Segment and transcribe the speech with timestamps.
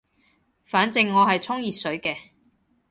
[0.65, 2.15] 反正我係沖熱水嘅